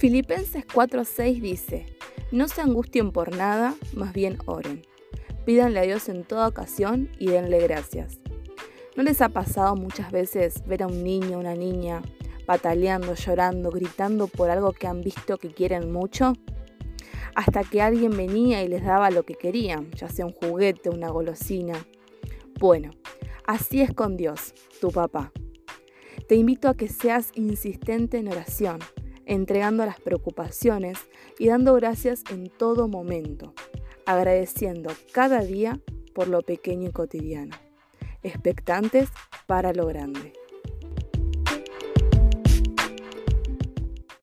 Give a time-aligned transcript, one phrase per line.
[0.00, 1.84] Filipenses 4:6 dice,
[2.32, 4.80] no se angustien por nada, más bien oren.
[5.44, 8.18] Pídanle a Dios en toda ocasión y denle gracias.
[8.96, 12.00] ¿No les ha pasado muchas veces ver a un niño o una niña
[12.46, 16.32] pataleando, llorando, gritando por algo que han visto que quieren mucho?
[17.34, 21.10] Hasta que alguien venía y les daba lo que querían, ya sea un juguete, una
[21.10, 21.74] golosina.
[22.58, 22.92] Bueno,
[23.46, 25.30] así es con Dios, tu papá.
[26.26, 28.78] Te invito a que seas insistente en oración,
[29.30, 30.98] entregando las preocupaciones
[31.38, 33.54] y dando gracias en todo momento,
[34.04, 35.80] agradeciendo cada día
[36.12, 37.56] por lo pequeño y cotidiano,
[38.24, 39.08] expectantes
[39.46, 40.39] para lo grande.